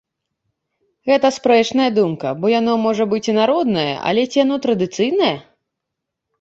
[1.09, 5.33] Гэта спрэчная думка, бо яно, можа быць, і народнае, але ці яно традыцыйнае?